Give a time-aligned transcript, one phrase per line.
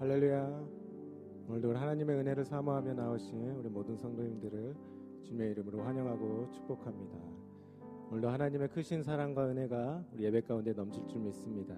[0.00, 0.64] 할렐루야.
[1.48, 4.72] 오늘도 하나님의 은혜를 사모하며 나오신 우리 모든 성도님들을
[5.24, 7.18] 주님의 이름으로 환영하고 축복합니다.
[8.08, 11.74] 오늘도 하나님의 크신 사랑과 은혜가 우리 예배 가운데 넘칠 줄 믿습니다.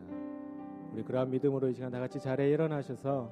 [0.92, 3.30] 우리 그러한 믿음으로 이 시간 다 같이 자리에 일어나셔서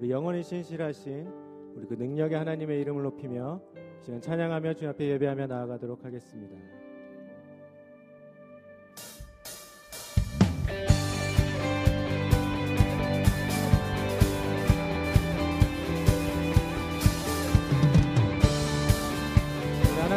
[0.00, 1.28] 우리 영원히 신실하신
[1.76, 3.60] 우리 그 능력의 하나님의 이름을 높이며
[4.00, 6.83] 이 시간 찬양하며 주님 앞에 예배하며 나아가도록 하겠습니다.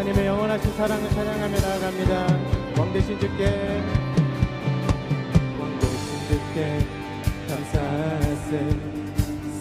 [0.07, 2.27] 하나님의 영원하신 사랑을 찬양하며 나아갑니다.
[2.77, 3.83] 왕 대신 주께.
[5.59, 6.79] 왕 대신 주께
[7.49, 8.69] 감사하세.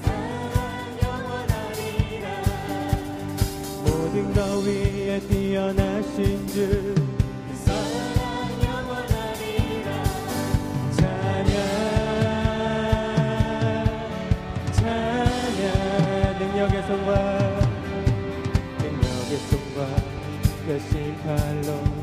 [0.05, 2.27] 사랑 영원하리라.
[3.87, 6.95] 모든 것 위에 뛰어나신 주
[20.69, 21.96] 여신 팔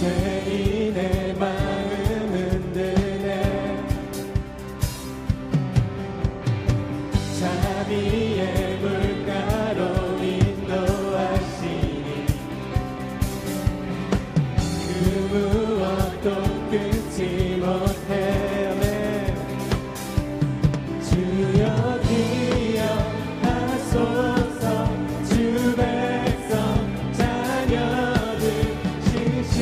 [0.00, 0.79] Seigneur.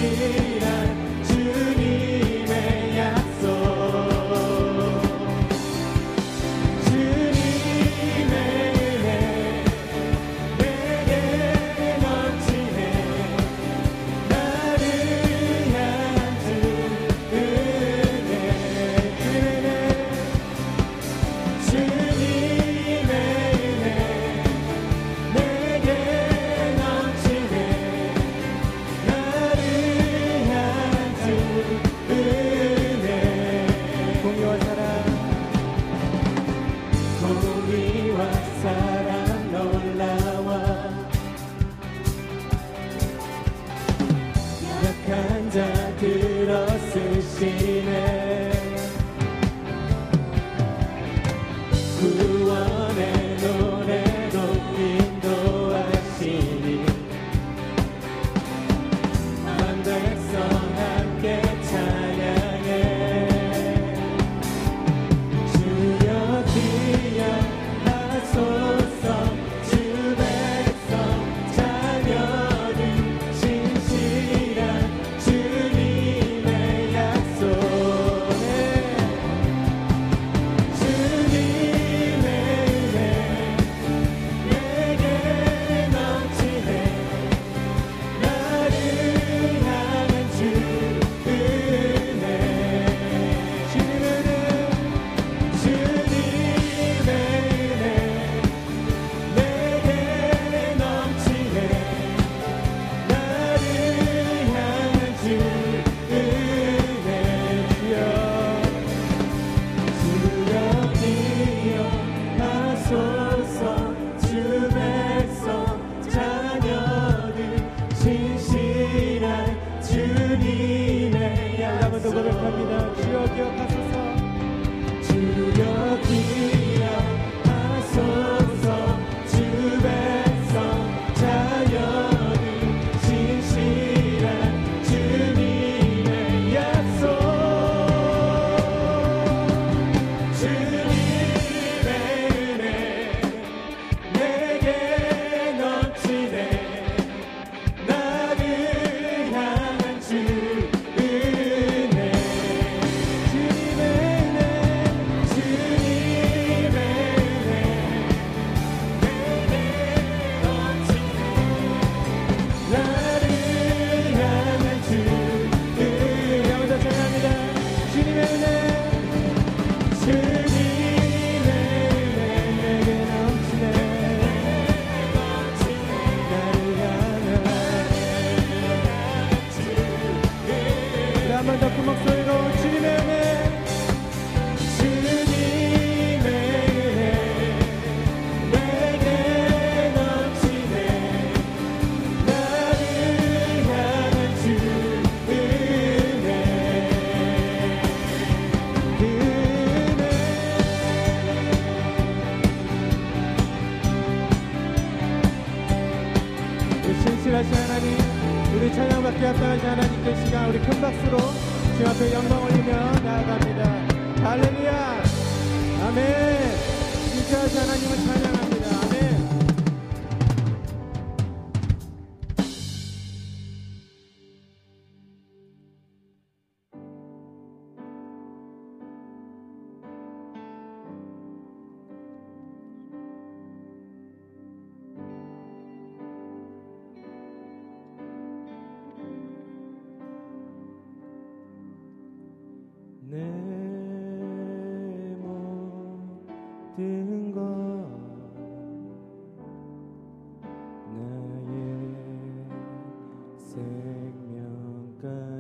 [0.01, 0.38] sin.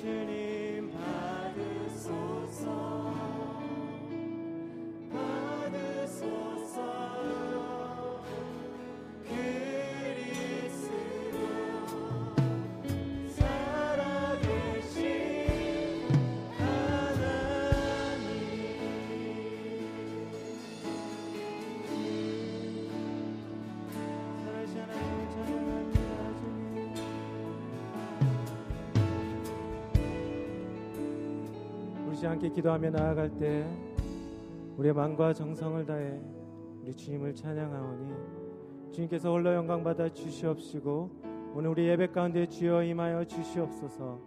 [0.04, 0.43] 주
[32.24, 33.66] 시 함께 기도하며 나아갈 때
[34.78, 36.18] 우리의 마음과 정성을 다해
[36.80, 38.14] 우리 주님을 찬양하오니
[38.92, 41.10] 주님께서 홀로 영광 받아 주시옵시고
[41.54, 44.18] 오늘 우리 예배 가운데 주여 임하여 주시옵소서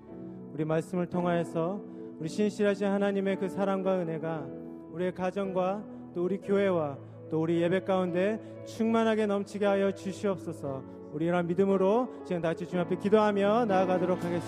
[0.54, 1.82] 우리 말씀을 통하여서
[2.20, 4.46] 우리 신실하신 하나님의 그 사랑과 은혜가
[4.92, 7.00] 우리의 가정과 또 우리 교회와
[7.32, 12.86] 또 우리 예배 가운데 충만하게 넘치게 하여 주시옵소서 우리 이런 믿음으로 지금 다 같이 주님
[12.86, 14.46] 앞에 기도하며 나아가도록 하겠습니다.